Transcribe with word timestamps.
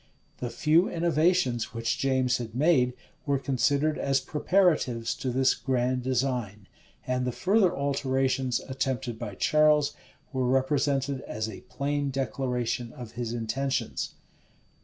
[*] 0.21 0.37
The 0.39 0.49
few 0.49 0.89
innovations 0.89 1.75
which 1.75 1.99
James 1.99 2.37
had 2.37 2.55
made, 2.55 2.93
were 3.27 3.37
considered 3.37 3.99
as 3.99 4.19
preparatives 4.19 5.13
to 5.19 5.29
this 5.29 5.53
grand 5.53 6.01
design; 6.01 6.67
and 7.05 7.23
the 7.23 7.31
further 7.31 7.71
alterations 7.77 8.59
attempted 8.61 9.19
by 9.19 9.35
Charles, 9.35 9.95
were 10.33 10.47
represented 10.47 11.21
as 11.27 11.47
a 11.47 11.61
plain 11.69 12.09
declaration 12.09 12.91
of 12.93 13.11
his 13.11 13.31
intentions. 13.31 14.15